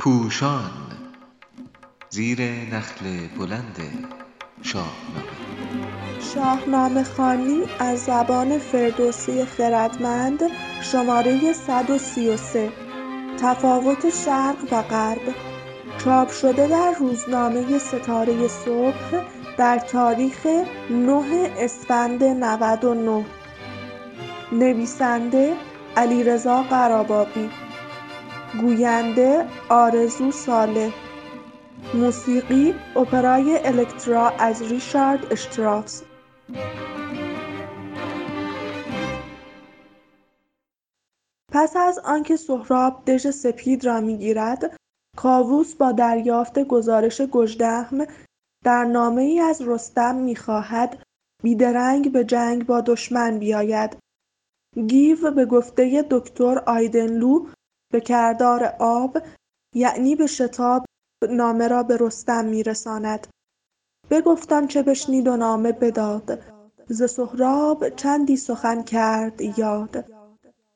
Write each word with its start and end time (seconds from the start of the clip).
پوشان 0.00 0.70
زیر 2.10 2.42
نخل 2.42 3.04
بلند 3.38 3.76
شاهنامه. 4.62 5.30
شاهنامه 6.34 7.04
خوانی 7.04 7.62
از 7.78 8.04
زبان 8.04 8.58
فردوسی 8.58 9.44
خردمند 9.44 10.40
شماره 10.82 11.52
133 11.52 12.72
تفاوت 13.42 14.10
شرق 14.10 14.72
و 14.72 14.82
غرب. 14.82 15.34
چاپ 16.04 16.30
شده 16.30 16.66
در 16.66 16.92
روزنامه 17.00 17.78
ستاره 17.78 18.48
صبح 18.48 19.24
در 19.58 19.78
تاریخ 19.78 20.46
9 20.90 21.52
اسفند 21.58 22.24
99 22.24 23.24
نویسنده 24.52 25.56
علیرضا 25.96 26.62
قراباغی 26.62 27.50
گوینده 28.58 29.48
آرزو 29.68 30.30
صالح 30.30 30.92
موسیقی 31.94 32.74
اپرای 32.96 33.58
الکترا 33.66 34.28
از 34.28 34.62
ریشارد 34.62 35.32
اشتراوس 35.32 36.02
پس 41.52 41.76
از 41.76 41.98
آنکه 41.98 42.36
سهراب 42.36 43.04
دژ 43.04 43.26
سپید 43.26 43.84
را 43.84 44.00
می‌گیرد 44.00 44.76
کاووس 45.16 45.74
با 45.74 45.92
دریافت 45.92 46.58
گزارش 46.58 47.20
گژدهم 47.20 48.06
در 48.64 48.84
نامه 48.84 49.22
ای 49.22 49.40
از 49.40 49.62
رستم 49.62 50.14
می‌خواهد 50.14 51.02
بیدرنگ 51.42 52.12
به 52.12 52.24
جنگ 52.24 52.66
با 52.66 52.80
دشمن 52.80 53.38
بیاید. 53.38 53.96
گیو 54.86 55.30
به 55.30 55.46
گفته 55.46 56.06
دکتر 56.10 56.58
آیدنلو 56.66 57.46
به 57.90 58.00
کردار 58.00 58.64
آب 58.78 59.18
یعنی 59.74 60.16
به 60.16 60.26
شتاب 60.26 60.84
نامه 61.30 61.68
را 61.68 61.82
به 61.82 61.96
رستم 62.00 62.44
میرساند. 62.44 63.26
بگفتم 64.10 64.66
چه 64.66 64.82
بشنید 64.82 65.28
و 65.28 65.36
نامه 65.36 65.72
بداد. 65.72 66.42
ز 66.88 67.02
سهراب 67.10 67.88
چندی 67.88 68.36
سخن 68.36 68.82
کرد 68.82 69.58
یاد. 69.58 70.04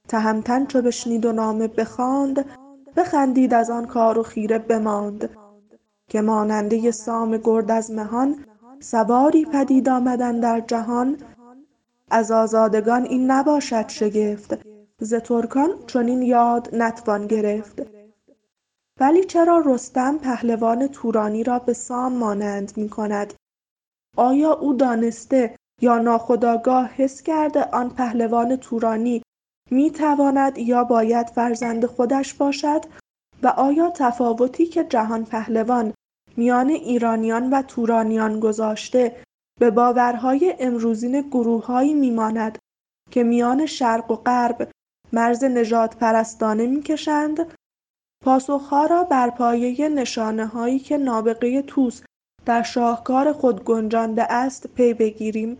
تهمتن 0.08 0.66
چو 0.66 0.82
بشنید 0.82 1.26
و 1.26 1.32
نامه 1.32 1.68
بخواند 1.68 2.44
بخندید 2.96 3.54
از 3.54 3.70
آن 3.70 3.86
کار 3.86 4.18
و 4.18 4.22
خیره 4.22 4.58
بماند. 4.58 5.30
که 6.08 6.20
ماننده 6.20 6.90
سام 6.90 7.36
گرد 7.36 7.70
از 7.70 7.90
مهان 7.90 8.44
سواری 8.80 9.44
پدید 9.44 9.88
آمد 9.88 10.40
در 10.40 10.60
جهان. 10.60 11.16
از 12.10 12.30
آزادگان 12.30 13.04
این 13.04 13.30
نباشد 13.30 13.88
شگفت. 13.88 14.73
ز 15.00 15.14
ترکان 15.14 15.70
چنین 15.86 16.22
یاد 16.22 16.74
نتوان 16.74 17.26
گرفت. 17.26 17.82
ولی 19.00 19.24
چرا 19.24 19.62
رستم 19.66 20.18
پهلوان 20.18 20.86
تورانی 20.86 21.44
را 21.44 21.58
به 21.58 21.72
سام 21.72 22.12
مانند 22.12 22.72
می 22.76 22.88
کند؟ 22.88 23.34
آیا 24.16 24.52
او 24.52 24.72
دانسته 24.72 25.56
یا 25.80 25.98
ناخداگاه 25.98 26.86
حس 26.86 27.22
کرده 27.22 27.64
آن 27.64 27.90
پهلوان 27.90 28.56
تورانی 28.56 29.22
می 29.70 29.90
تواند 29.90 30.58
یا 30.58 30.84
باید 30.84 31.26
فرزند 31.26 31.86
خودش 31.86 32.34
باشد؟ 32.34 32.84
و 33.42 33.46
آیا 33.46 33.90
تفاوتی 33.90 34.66
که 34.66 34.84
جهان 34.84 35.24
پهلوان 35.24 35.94
میان 36.36 36.68
ایرانیان 36.70 37.50
و 37.50 37.62
تورانیان 37.62 38.40
گذاشته 38.40 39.22
به 39.60 39.70
باورهای 39.70 40.56
امروزین 40.58 41.20
گروههایی 41.20 41.94
میماند 41.94 42.58
که 43.10 43.24
میان 43.24 43.66
شرق 43.66 44.10
و 44.10 44.16
غرب 44.16 44.70
مرز 45.12 45.44
نجات 45.44 45.96
پرستانه 45.96 46.66
می‌کشند. 46.66 47.54
پاسخها 48.24 48.86
را 48.86 49.04
بر 49.04 49.30
پایه 49.30 49.88
نشانه 49.88 50.46
هایی 50.46 50.78
که 50.78 50.96
نابغه 50.96 51.62
توس 51.62 52.02
در 52.46 52.62
شاهکار 52.62 53.32
خود 53.32 53.64
گنجانده 53.64 54.32
است 54.32 54.66
پی 54.66 54.94
بگیریم. 54.94 55.58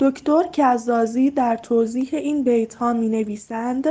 دکتر 0.00 0.42
کزازی 0.52 1.30
در 1.30 1.56
توضیح 1.56 2.08
این 2.12 2.44
بیتها 2.44 2.92
می 2.92 3.08
نویسند 3.08 3.86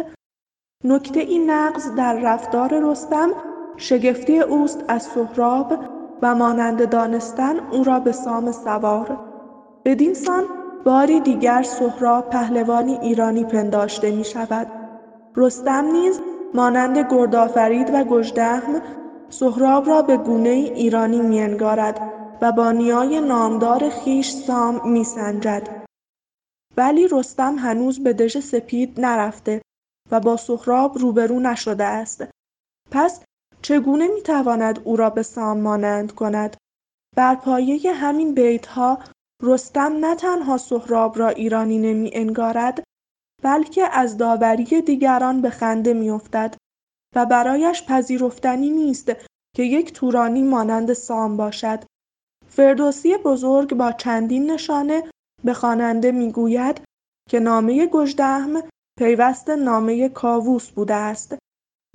نکته 0.83 1.19
این 1.19 1.49
نقض 1.49 1.95
در 1.95 2.19
رفتار 2.19 2.91
رستم 2.91 3.29
شگفتی 3.77 4.39
اوست 4.39 4.85
از 4.87 5.03
سهراب 5.03 5.73
و 6.21 6.35
مانند 6.35 6.89
دانستن 6.89 7.59
او 7.59 7.83
را 7.83 7.99
به 7.99 8.11
سام 8.11 8.51
سوار. 8.51 9.17
بدین 9.85 10.13
سان 10.13 10.58
باری 10.85 11.19
دیگر 11.19 11.63
سهراب 11.63 12.29
پهلوانی 12.29 12.97
ایرانی 12.97 13.43
پنداشته 13.43 14.11
می 14.11 14.23
شود 14.23 14.67
رستم 15.35 15.85
نیز 15.85 16.21
مانند 16.53 16.97
گردآفرید 17.11 17.89
و 17.93 18.03
گژدهم 18.03 18.81
سهراب 19.29 19.87
را 19.87 20.01
به 20.01 20.17
گونه 20.17 20.49
ایرانی 20.49 21.21
می 21.21 21.41
انگارد 21.41 22.01
و 22.41 22.51
با 22.51 22.71
نیای 22.71 23.21
نامدار 23.21 23.89
خیش 23.89 24.31
سام 24.31 24.91
می 24.91 25.03
سنجد. 25.03 25.85
ولی 26.77 27.07
رستم 27.11 27.55
هنوز 27.55 28.03
به 28.03 28.13
دژ 28.13 28.37
سپید 28.37 29.01
نرفته 29.01 29.61
و 30.11 30.19
با 30.19 30.37
سهراب 30.37 30.97
روبرو 30.97 31.39
نشده 31.39 31.83
است. 31.83 32.23
پس 32.91 33.23
چگونه 33.61 34.07
می 34.07 34.21
تواند 34.21 34.81
او 34.83 34.95
را 34.95 35.09
به 35.09 35.23
سام 35.23 35.59
مانند 35.59 36.11
کند؟ 36.11 36.57
بر 37.15 37.35
پایه 37.35 37.93
همین 37.93 38.33
بیتها 38.33 38.99
رستم 39.43 40.05
نه 40.05 40.15
تنها 40.15 40.57
سهراب 40.57 41.19
را 41.19 41.29
ایرانی 41.29 41.77
نمی 41.77 42.11
انگارد 42.13 42.83
بلکه 43.43 43.97
از 43.97 44.17
داوری 44.17 44.81
دیگران 44.81 45.41
به 45.41 45.49
خنده 45.49 45.93
میافتد 45.93 46.55
و 47.15 47.25
برایش 47.25 47.85
پذیرفتنی 47.85 48.69
نیست 48.69 49.11
که 49.55 49.63
یک 49.63 49.93
تورانی 49.93 50.43
مانند 50.43 50.93
سام 50.93 51.37
باشد. 51.37 51.83
فردوسی 52.47 53.17
بزرگ 53.17 53.73
با 53.73 53.91
چندین 53.91 54.51
نشانه 54.51 55.11
به 55.43 55.53
خواننده 55.53 56.11
می‌گوید 56.11 56.81
که 57.29 57.39
نامه 57.39 57.87
گژدهم 57.87 58.61
پیوست 58.99 59.49
نامه 59.49 60.09
کاووس 60.09 60.69
بوده 60.69 60.95
است. 60.95 61.37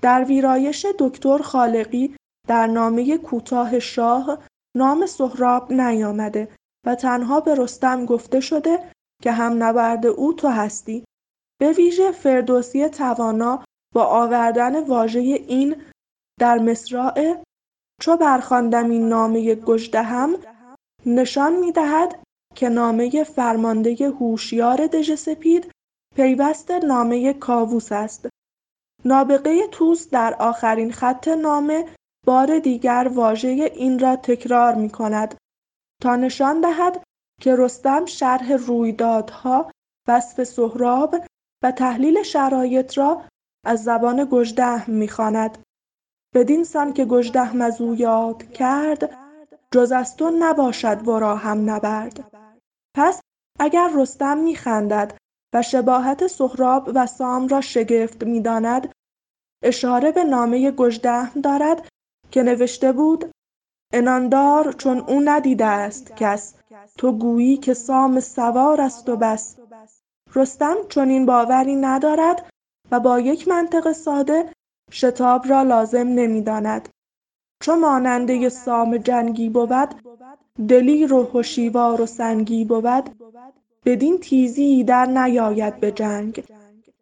در 0.02 0.24
ویرایش 0.24 0.86
دکتر 0.98 1.38
خالقی 1.38 2.16
در 2.48 2.66
نامه 2.66 3.18
کوتاه 3.18 3.78
شاه 3.78 4.38
نام 4.76 5.06
سهراب 5.06 5.72
نیامده. 5.72 6.48
و 6.86 6.94
تنها 6.94 7.40
به 7.40 7.54
رستم 7.54 8.06
گفته 8.06 8.40
شده 8.40 8.90
که 9.22 9.32
هم 9.32 9.62
نبرد 9.62 10.06
او 10.06 10.32
تو 10.32 10.48
هستی. 10.48 11.04
به 11.60 11.72
ویژه 11.72 12.12
فردوسی 12.12 12.88
توانا 12.88 13.64
با 13.94 14.04
آوردن 14.04 14.84
واژه 14.86 15.20
این 15.20 15.76
در 16.40 16.58
مصرع 16.58 17.42
چو 18.00 18.16
برخواندم 18.16 18.90
این 18.90 19.08
نامه 19.08 19.54
گژدهم 19.54 20.34
نشان 21.06 21.56
می‌دهد 21.56 22.22
که 22.54 22.68
نامه 22.68 23.24
فرمانده 23.24 24.10
هوشیار 24.10 24.86
دژ 24.86 25.14
سپید 25.14 25.70
پیوست 26.16 26.70
نامه 26.70 27.32
کاووس 27.32 27.92
است. 27.92 28.28
نابغه 29.04 29.66
توس 29.66 30.10
در 30.10 30.34
آخرین 30.38 30.92
خط 30.92 31.28
نامه 31.28 31.86
بار 32.26 32.58
دیگر 32.58 33.10
واژه 33.14 33.48
این 33.48 33.98
را 33.98 34.16
تکرار 34.16 34.74
می 34.74 34.90
کند 34.90 35.34
تا 36.04 36.16
نشان 36.16 36.60
دهد 36.60 37.02
که 37.40 37.56
رستم 37.56 38.06
شرح 38.06 38.52
رویدادها 38.52 39.70
وصف 40.08 40.44
سهراب 40.44 41.16
و 41.62 41.72
تحلیل 41.72 42.22
شرایط 42.22 42.98
را 42.98 43.22
از 43.66 43.84
زبان 43.84 44.28
گژدهم 44.30 44.92
می‌خواند. 44.92 45.58
بدین 46.34 46.64
سان 46.64 46.92
که 46.92 47.04
گژدهم 47.04 47.60
از 47.60 47.80
او 47.80 47.94
یاد 47.94 48.52
کرد 48.52 49.18
جز 49.70 49.92
از 49.92 50.16
تو 50.16 50.30
نباشد 50.38 51.08
ورا 51.08 51.36
هم 51.36 51.70
نبرد. 51.70 52.30
پس 52.96 53.20
اگر 53.60 53.90
رستم 53.94 54.38
میخندد 54.38 55.16
و 55.54 55.62
شباهت 55.62 56.26
سهراب 56.26 56.90
و 56.94 57.06
سام 57.06 57.48
را 57.48 57.60
شگفت 57.60 58.24
می‌داند 58.24 58.92
اشاره 59.62 60.12
به 60.12 60.24
نامه 60.24 60.70
گژدهم 60.70 61.40
دارد 61.40 61.88
که 62.30 62.42
نوشته 62.42 62.92
بود 62.92 63.33
اناندار 63.94 64.72
چون 64.72 64.98
او 64.98 65.20
ندیده 65.24 65.66
است 65.66 66.16
کس 66.16 66.54
تو 66.98 67.12
گویی 67.12 67.56
که 67.56 67.74
سام 67.74 68.20
سوار 68.20 68.80
است 68.80 69.08
و 69.08 69.16
بس. 69.16 69.56
رستم 70.34 70.76
چنین 70.88 71.26
باوری 71.26 71.76
ندارد 71.76 72.46
و 72.90 73.00
با 73.00 73.20
یک 73.20 73.48
منطق 73.48 73.92
ساده 73.92 74.52
شتاب 74.90 75.48
را 75.48 75.62
لازم 75.62 76.08
نمی‌داند. 76.08 76.88
چو 77.62 77.76
ماننده 77.76 78.48
سام 78.48 78.96
جنگی 78.96 79.48
بود 79.48 79.94
دلیر 80.68 81.14
و 81.14 81.30
هشیوار 81.34 82.00
و 82.00 82.06
سنگی 82.06 82.64
بود 82.64 83.10
بدین 83.84 84.18
تیزی 84.18 84.84
در 84.84 85.06
نیاید 85.06 85.80
به 85.80 85.92
جنگ. 85.92 86.44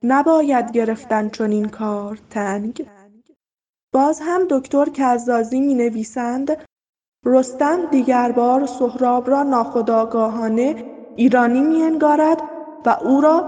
نباید 0.03 0.73
گرفتن 0.73 1.29
چنین 1.29 1.69
کار 1.69 2.19
تنگ. 2.31 2.87
باز 3.93 4.21
هم 4.23 4.47
دکتر 4.51 4.89
کزازی 4.95 5.61
می 5.61 5.75
نویسند 5.75 6.57
رستم 7.25 7.87
دیگر 7.91 8.33
بار 8.33 8.67
سهراب 8.67 9.31
را 9.31 9.43
ناخداگاهانه 9.43 10.75
ایرانی 11.17 11.61
می 11.61 11.83
انگارد 11.83 12.43
و 12.87 12.97
او 13.05 13.21
را 13.21 13.45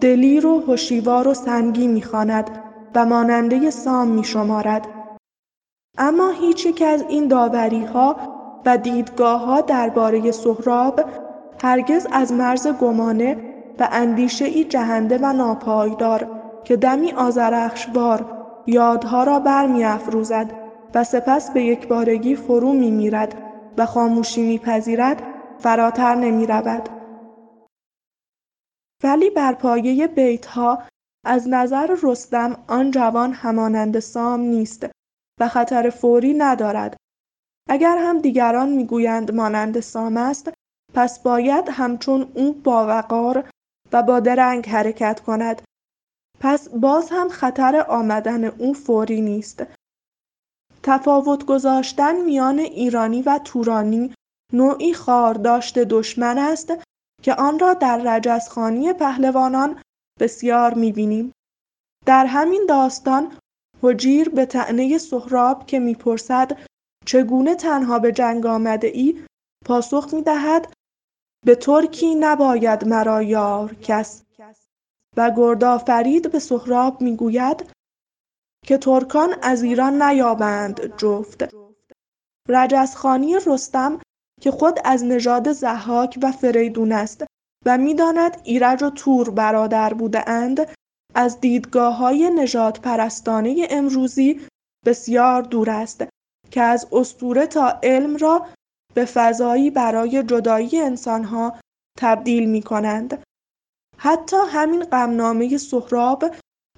دلیر 0.00 0.46
و 0.46 0.64
هشیوار 0.68 1.28
و 1.28 1.34
سنگی 1.34 1.86
می‌خواند 1.86 2.50
و 2.94 3.06
ماننده 3.06 3.70
سام 3.70 4.08
میشمارد. 4.08 4.88
اما 5.98 6.30
هیچ 6.30 6.66
یک 6.66 6.82
از 6.86 7.04
این 7.08 7.32
ها 7.84 8.16
و 8.66 8.76
دیدگاه‌ها 8.76 9.60
درباره 9.60 10.30
سهراب 10.30 11.00
هرگز 11.62 12.06
از 12.12 12.32
مرز 12.32 12.66
گمانه 12.66 13.36
و 13.78 13.88
ای 14.44 14.64
جهنده 14.64 15.18
و 15.22 15.32
ناپایدار 15.32 16.28
که 16.64 16.76
دمی 16.76 17.12
آزرخشبار 17.12 18.24
یادها 18.66 19.24
را 19.24 19.38
برمیافروزد. 19.38 20.63
و 20.94 21.04
سپس 21.04 21.50
به 21.50 21.62
یکبارگی 21.62 22.36
فرو 22.36 22.72
میمیرد 22.72 23.42
و 23.78 23.86
خاموشی 23.86 24.42
میپذیرد 24.42 25.22
فراتر 25.58 26.14
نمی‌رود 26.14 26.88
ولی 29.04 29.30
بر 29.30 29.52
پایه 29.52 30.06
بیتها 30.06 30.82
از 31.26 31.48
نظر 31.48 31.96
رستم 32.02 32.64
آن 32.68 32.90
جوان 32.90 33.32
همانند 33.32 33.98
سام 33.98 34.40
نیست 34.40 34.86
و 35.40 35.48
خطر 35.48 35.90
فوری 35.90 36.34
ندارد. 36.34 36.96
اگر 37.68 37.98
هم 37.98 38.18
دیگران 38.18 38.68
می‌گویند 38.68 39.34
مانند 39.34 39.80
سام 39.80 40.16
است 40.16 40.52
پس 40.94 41.22
باید 41.22 41.68
همچون 41.70 42.32
او 42.34 42.52
با 42.52 42.86
وقار 42.86 43.50
و 43.92 44.02
با 44.02 44.20
درنگ 44.20 44.66
حرکت 44.66 45.20
کند. 45.20 45.62
پس 46.40 46.68
باز 46.68 47.10
هم 47.10 47.28
خطر 47.28 47.84
آمدن 47.88 48.44
او 48.44 48.74
فوری 48.74 49.20
نیست. 49.20 49.66
تفاوت 50.86 51.44
گذاشتن 51.44 52.20
میان 52.20 52.58
ایرانی 52.58 53.22
و 53.22 53.40
تورانی 53.44 54.14
نوعی 54.52 54.94
خارداشت 54.94 55.78
دشمن 55.78 56.38
است 56.38 56.72
که 57.22 57.34
آن 57.34 57.58
را 57.58 57.74
در 57.74 57.98
رجزخانی 57.98 58.92
پهلوانان 58.92 59.82
بسیار 60.20 60.74
می‌بینیم. 60.74 61.32
در 62.06 62.26
همین 62.26 62.66
داستان 62.68 63.32
هجیر 63.82 64.28
به 64.28 64.46
تعنی 64.46 64.98
سهراب 64.98 65.66
که 65.66 65.78
می‌پرسد 65.78 66.58
چگونه 67.06 67.54
تنها 67.54 67.98
به 67.98 68.12
جنگ 68.12 68.46
آمده 68.46 68.86
ای 68.86 69.24
پاسخ 69.64 70.14
می‌دهد 70.14 70.72
به 71.46 71.54
ترکی 71.54 72.14
نباید 72.14 72.88
مرا 72.88 73.22
یار 73.22 73.74
کس. 73.74 74.24
و 75.16 75.30
گردآفرید 75.36 76.32
به 76.32 76.38
سهراب 76.38 77.00
می‌گوید 77.00 77.73
که 78.64 78.78
ترکان 78.78 79.34
از 79.42 79.62
ایران 79.62 80.02
نیابند 80.02 80.96
جفت 80.96 81.54
رجزخانی 82.48 83.34
رستم 83.46 84.00
که 84.40 84.50
خود 84.50 84.78
از 84.84 85.04
نژاد 85.04 85.52
زحاک 85.52 86.18
و 86.22 86.32
فریدون 86.32 86.92
است 86.92 87.24
و 87.66 87.78
می‌داند 87.78 88.40
ایرج 88.44 88.82
و 88.82 88.90
تور 88.90 89.30
برادر 89.30 89.94
بوده 89.94 90.30
اند 90.30 90.74
از 91.14 91.40
دیدگاه 91.40 91.96
های 91.96 92.30
نجات 92.30 92.80
امروزی 93.70 94.40
بسیار 94.86 95.42
دور 95.42 95.70
است 95.70 96.04
که 96.50 96.62
از 96.62 96.88
اسطوره 96.92 97.46
تا 97.46 97.80
علم 97.82 98.16
را 98.16 98.46
به 98.94 99.04
فضایی 99.04 99.70
برای 99.70 100.22
جدایی 100.22 100.80
انسانها 100.80 101.58
تبدیل 101.98 102.50
می 102.50 102.62
کنند. 102.62 103.22
حتی 103.98 104.36
همین 104.48 104.84
غمنامه 104.84 105.58
سهراب 105.58 106.24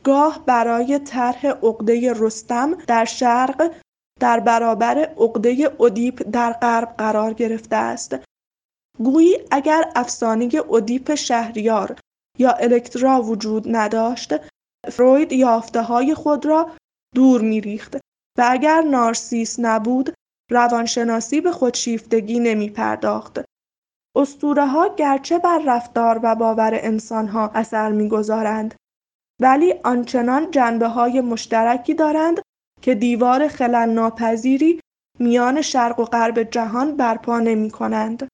گاه 0.06 0.44
برای 0.46 0.98
طرح 0.98 1.46
عقده 1.46 2.12
رستم 2.16 2.74
در 2.74 3.04
شرق 3.04 3.74
در 4.20 4.40
برابر 4.40 4.98
عقده 4.98 5.76
ادیپ 5.80 6.22
در 6.32 6.52
غرب 6.52 6.94
قرار 6.98 7.32
گرفته 7.32 7.76
است 7.76 8.16
گویی 8.98 9.38
اگر 9.50 9.92
افسانه 9.96 10.50
ادیپ 10.70 11.14
شهریار 11.14 11.96
یا 12.38 12.52
الکترا 12.52 13.22
وجود 13.22 13.76
نداشت 13.76 14.34
فروید 14.92 15.32
یافته 15.32 15.82
های 15.82 16.14
خود 16.14 16.46
را 16.46 16.70
دور 17.14 17.40
میریخت 17.40 17.96
و 18.38 18.48
اگر 18.50 18.82
نارسیس 18.82 19.56
نبود 19.58 20.14
روانشناسی 20.50 21.40
به 21.40 21.52
خودشیفتگی 21.52 22.40
نمی 22.40 22.70
پرداخت. 22.70 23.40
اسطوره 24.16 24.66
ها 24.66 24.94
گرچه 24.94 25.38
بر 25.38 25.62
رفتار 25.66 26.20
و 26.22 26.34
باور 26.34 26.70
انسان 26.74 27.28
ها 27.28 27.50
اثر 27.54 27.92
می‌گذارند 27.92 28.74
ولی 29.42 29.74
آنچنان 29.84 30.50
جنبه 30.50 30.88
های 30.88 31.20
مشترکی 31.20 31.94
دارند 31.94 32.42
که 32.82 32.94
دیوار 32.94 33.48
خلل 33.48 33.88
ناپذیری 33.88 34.80
میان 35.18 35.62
شرق 35.62 36.00
و 36.00 36.04
غرب 36.04 36.42
جهان 36.42 36.96
برپا 36.96 37.38
نمی 37.38 37.70
کنند. 37.70 38.28